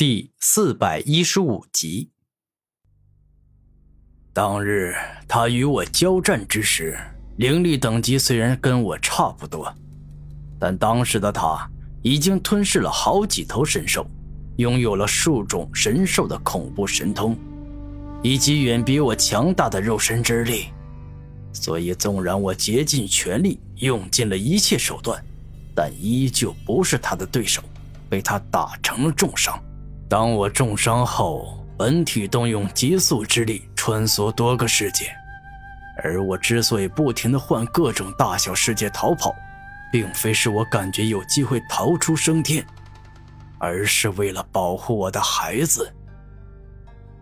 [0.00, 2.08] 第四百一十五集。
[4.32, 4.94] 当日
[5.28, 6.98] 他与我交战之时，
[7.36, 9.70] 灵力等级虽然跟我差不多，
[10.58, 14.06] 但当时的他已经吞噬了好几头神兽，
[14.56, 17.36] 拥有了数种神兽的恐怖神通，
[18.22, 20.68] 以及远比我强大的肉身之力。
[21.52, 25.22] 所以，纵然我竭尽全力，用尽了一切手段，
[25.74, 27.62] 但依旧不是他的对手，
[28.08, 29.62] 被他打成了重伤。
[30.10, 35.08] 当我重伤后，本体动用极速之力穿梭多个世界，
[36.02, 39.32] 而我之所以不停的换各种大小世界逃跑，
[39.92, 42.66] 并非是我感觉有机会逃出升天，
[43.60, 45.88] 而是为了保护我的孩子。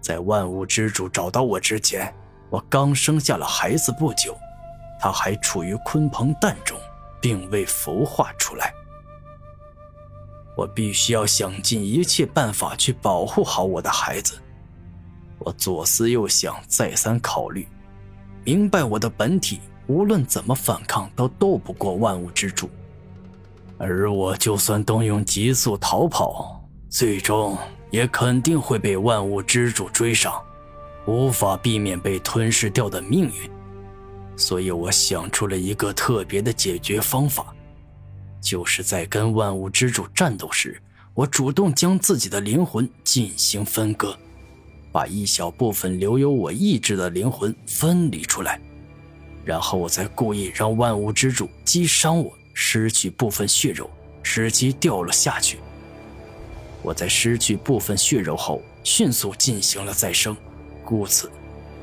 [0.00, 2.10] 在万物之主找到我之前。
[2.50, 4.34] 我刚生下了孩子不久，
[4.98, 6.78] 他还处于鲲鹏蛋中，
[7.20, 8.72] 并未孵化出来。
[10.58, 14.36] 我必须要想尽一切办法去保护好我的孩子。
[15.38, 17.64] 我左思右想，再三考虑，
[18.42, 22.68] 明白我的本体无论怎么反抗都斗不过万物之主，
[23.78, 27.56] 而我就算动用极速逃跑，最终
[27.92, 30.42] 也肯定会被万物之主追上。
[31.06, 33.48] 无法避免被吞噬掉的命运，
[34.36, 37.54] 所以我想出了一个特别的解决方法，
[38.40, 40.80] 就是在跟万物之主战斗时，
[41.14, 44.16] 我主动将自己的灵魂进行分割，
[44.92, 48.60] 把一小部分留有我意志的灵魂分离出来，
[49.44, 53.90] 然后我再故意让万物之主击伤我，失去部分血肉，
[54.22, 55.58] 使其掉了下去。
[56.82, 60.36] 我在失去部分血肉后，迅速进行了再生。
[60.84, 61.30] 故此，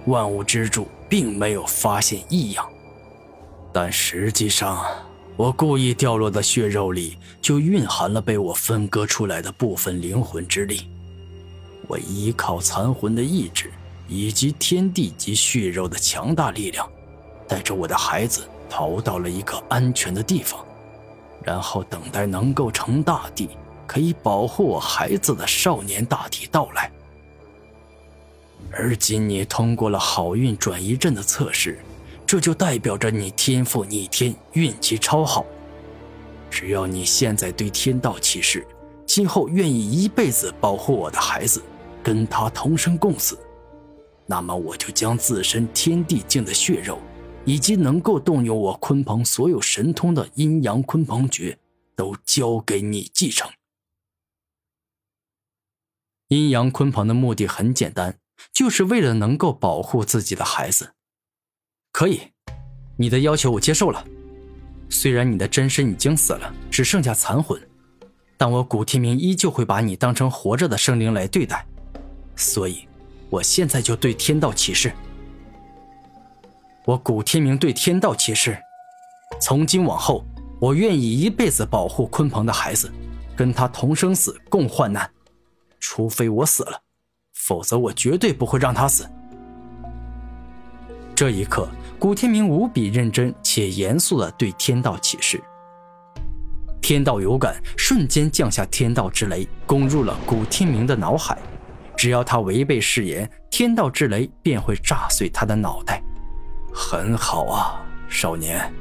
[0.06, 2.68] 万物之主并没有发现异样，
[3.74, 4.84] 但实际上，
[5.38, 10.88] 我故意掉落的血肉里就蕴含了被我分割出来的部分灵魂之力。
[11.88, 13.70] 我依靠残魂的意志
[14.08, 16.90] 以及天地及血肉的强大力量，
[17.48, 20.66] 带着我的孩子逃到了一个安全的地方，
[21.44, 23.50] 然后等待能够成大帝、
[23.86, 26.90] 可以保护我孩子的少年大帝到来。
[28.72, 31.80] 而今你通过了好运转移阵的测试，
[32.28, 35.46] 这就代表着你天赋逆天，运气超好。
[36.50, 38.66] 只要你现在对天道起誓，
[39.06, 41.62] 今后愿意一辈子保护我的孩子，
[42.04, 43.38] 跟他同生共死，
[44.26, 47.00] 那么我就将自身天地境的血肉，
[47.46, 51.60] 以及能够动用我鲲鹏所有神通的阴阳鲲鹏诀，
[51.96, 53.50] 都交给你继承。
[56.30, 58.18] 阴阳鲲鹏的目的很简单。
[58.52, 60.92] 就是为了能够保护自己的孩子，
[61.98, 62.20] 可以，
[62.98, 64.04] 你的要求我接受了。
[64.90, 67.58] 虽然你的真身已经死了，只剩下残魂，
[68.36, 71.66] 但我古天明依旧会把你当成活着的生灵来对待。
[72.36, 72.86] 所以，
[73.30, 74.92] 我现在就对天道起誓。
[76.84, 78.58] 我古天明对天道起誓，
[79.40, 80.26] 从今往后，
[80.60, 82.92] 我愿意一辈子保护鲲鹏的孩子，
[83.38, 85.10] 跟他同生死，共患难，
[85.80, 86.82] 除非我死了。
[87.32, 89.10] 否则，我绝对不会让他死。
[91.16, 91.66] 这一刻，
[91.98, 95.42] 古天明无比认真且严肃地对天道起誓。
[96.82, 101.38] 天道有感，瞬间降下天道之雷，攻入了古天明的脑海。
[101.98, 106.04] 只要他违背誓言，天道之雷便会炸碎他的脑袋。
[106.74, 108.72] 很好啊，少年，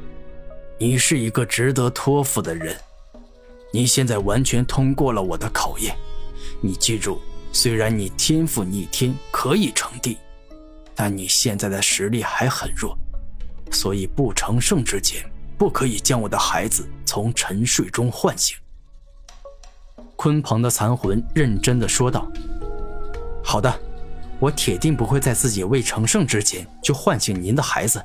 [0.78, 2.76] 你是一个值得托付的人。
[3.72, 5.96] 你现在完全通过了我的考验。
[6.60, 7.20] 你记住。
[7.56, 10.18] 虽然你天赋逆天可以成帝，
[10.92, 12.98] 但你现在的实力还很弱，
[13.74, 18.56] 所以不成圣之前，不可以将我的孩子从沉睡中唤醒。
[20.16, 22.26] 鲲鹏的残魂认真的说道
[23.44, 23.78] ：“好的，
[24.38, 28.02] 我铁定不会在自己未成圣之前就唤醒您的孩子。”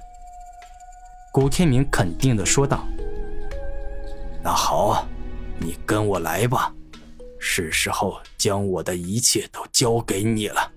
[1.31, 2.85] 古天明肯定的说道
[4.44, 5.08] ：“那好，
[5.59, 6.74] 你跟我来吧。”
[7.40, 10.73] 是时候将我的一切都交给你了。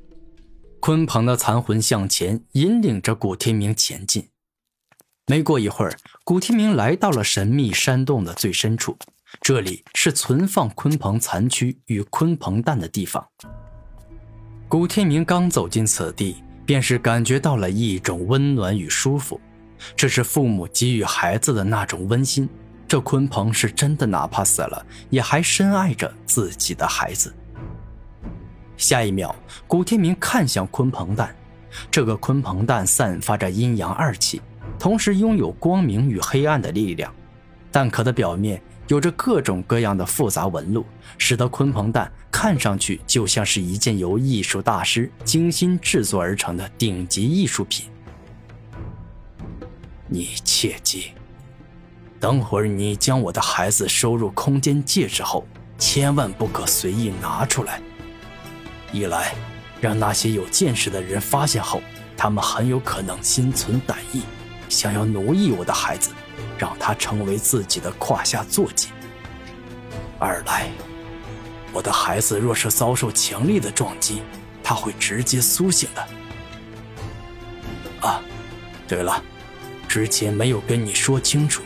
[0.81, 4.29] 鲲鹏的残魂向前引领着古天明前进。
[5.29, 5.93] 没过一会儿，
[6.25, 8.99] 古天明来到了神秘山洞的最深处，
[9.41, 13.25] 这里是存放鲲鹏残躯与鲲鹏蛋的地方。
[14.69, 19.41] 古天明刚走进此地，便是感觉到了一种温暖与舒服，
[19.95, 22.49] 这是父母给予孩子的那种温馨。
[22.89, 27.33] 这鲲鹏是真的，哪怕死了，也还深爱着自己的孩子。
[28.77, 29.35] 下一秒，
[29.69, 31.33] 古天明看向鲲鹏蛋，
[31.93, 34.43] 这个鲲鹏蛋散发着阴阳二气，
[34.83, 37.15] 同时拥有光明与黑暗的力量。
[37.71, 40.85] 蛋壳的表面有着各种各样的复杂纹路，
[41.17, 47.87] 使得鲲鹏蛋看上去就像是一件由艺术大师精心制作而成的顶级艺术品。
[50.09, 51.13] 你切记，
[52.19, 55.47] 等会儿你将我的孩子收入空间戒指后，
[55.79, 57.81] 千万不可随意拿出来。
[58.93, 59.33] 一来，
[59.81, 61.81] 让那些有见识的人发现后，
[62.17, 64.23] 他们很有可能心存歹意，
[64.73, 66.11] 想要奴役我的孩子。
[66.59, 68.91] 让他成为自己的胯下坐骑。
[70.21, 70.71] 二来，
[71.73, 74.23] 我的孩子若是遭受强烈的撞击，
[74.63, 76.07] 他会直接苏醒的。
[78.01, 78.23] 啊，
[78.87, 79.21] 对了，
[79.89, 81.63] 之前没有跟你说清楚，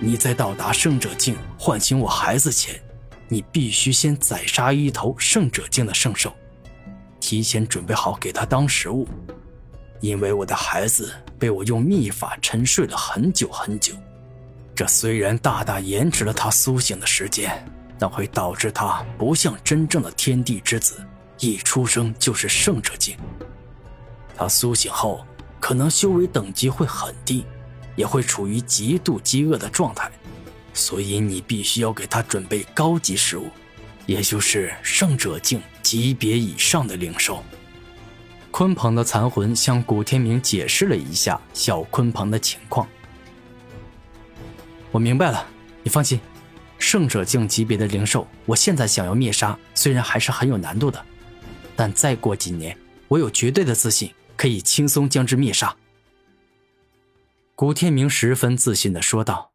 [0.00, 2.74] 你在到达圣者境唤醒我孩子前，
[3.28, 6.34] 你必须先宰杀一头圣者境的圣兽，
[7.20, 9.06] 提前准备好给他当食物。
[10.04, 13.94] 因为我的孩子被我用秘法沉睡了很久很久，
[14.74, 17.50] 这虽然大大延迟了他苏醒的时间，
[17.98, 21.02] 但会导致他不像真正的天地之子，
[21.40, 23.16] 一出生就是圣者境。
[24.36, 25.24] 他苏醒后，
[25.58, 27.46] 可能修为等级会很低，
[27.96, 30.12] 也会处于极度饥饿的状态，
[30.74, 33.48] 所以你必须要给他准备高级食物，
[34.04, 37.42] 也就是圣者境级别以上的灵兽。
[38.54, 42.88] 鲲鹏的残魂向古天明解释了一下小鲲鹏的情况。
[44.92, 45.44] 我明白了，
[45.82, 46.20] 你放心，
[46.78, 51.04] 圣者境级别的灵兽，我现在想要灭杀，虽然还是很有难度的，
[51.74, 52.78] 但再过几年，
[53.08, 55.74] 我有绝对的自信可以轻松将之灭杀。
[57.56, 59.50] 古天明十分自信的说道：“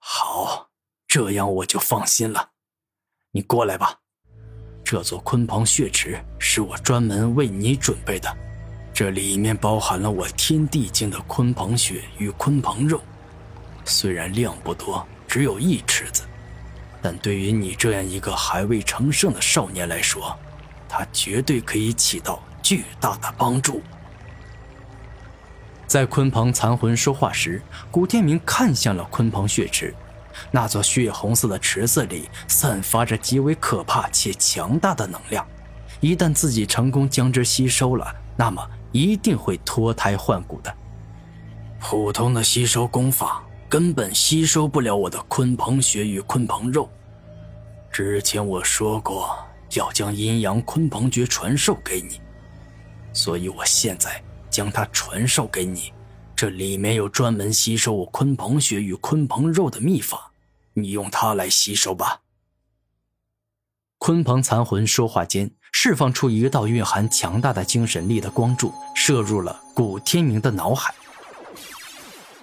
[0.00, 0.70] 好，
[1.06, 2.52] 这样我就放心了。
[3.32, 4.00] 你过来吧。”
[4.86, 8.32] 这座鲲鹏血池是我专门为你准备的，
[8.94, 13.02] 这里面包含了我天地境的鲲鹏血与鲲鹏肉，
[13.84, 16.22] 虽然量不多，只有一池子，
[17.02, 20.38] 但对于你这样一个还未成圣的少年来说，
[20.88, 23.82] 它绝对可以起到巨大的帮助。
[25.88, 27.60] 在鲲鹏残魂说话时，
[27.90, 29.92] 古天明看向了鲲鹏血池。
[30.50, 35.46] 那座血红色的池子里散发着极为可怕且强大的能量，
[36.00, 40.74] 一旦自己成功将之吸收了，那么一定会脱胎换骨的。
[41.80, 46.88] 普通的吸收功法根本吸收不了我的鲲鹏血与鲲鹏肉。
[47.90, 49.36] 之前我说过
[49.74, 52.20] 要将阴阳鲲鹏诀传授给你，
[53.12, 55.92] 所以我现在将它传授给你。
[56.36, 60.32] 这里面有专门吸收我鲲鹏血与鲲鹏肉的秘法，
[60.74, 62.20] 你用它来吸收吧。
[63.98, 70.94] 鲲鹏残魂说话间，释放出一道蕴含强大的精神力的光柱，射入了古天明的脑海。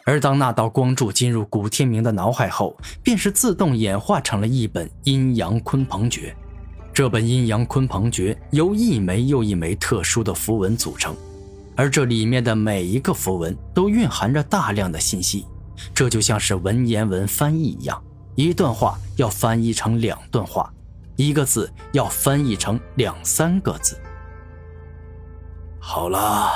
[0.06, 6.36] 而当那道光柱进入古天明的脑海后，便是自动演化成了一本阴阳鲲鹏诀。
[6.92, 11.16] 这本阴阳鲲鹏诀由一枚又一枚特殊的符文组成。
[11.76, 15.46] 而这里面的每一个符文都蕴含着大量的信息，
[15.94, 18.04] 这就像是文言文翻译一样，
[18.36, 20.72] 一段话要翻译成两段话，
[21.16, 24.00] 一个字要翻译成两三个字。
[25.80, 26.50] 好了，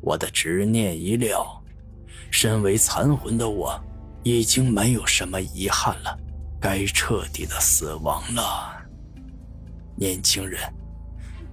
[0.00, 1.62] 我的执念已了，
[2.30, 3.78] 身为残魂的我，
[4.22, 6.18] 已经没有什么遗憾了，
[6.60, 8.72] 该彻底的死亡了。
[9.96, 10.60] 年轻人，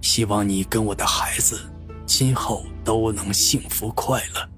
[0.02, 1.58] 希望你跟我的孩子。
[2.06, 4.48] 今后都能幸福快乐，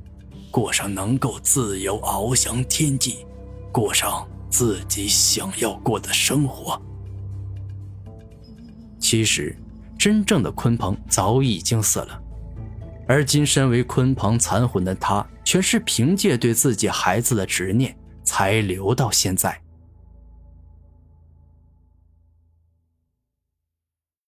[0.50, 3.24] 过上能够自由翱翔天际，
[3.72, 6.80] 过上自己想要过的生活。
[8.98, 9.56] 其实，
[9.98, 12.20] 真正的鲲鹏早已经死了，
[13.06, 19.60] 而今身为鲲鹏残魂的他，全是凭借对自己孩子的执念才留到现在。